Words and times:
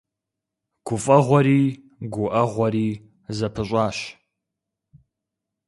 ГуфӀэгъуэри 0.85 1.59
гуӀэгъуэри 2.13 2.87
зэпыщӀащ. 3.37 3.97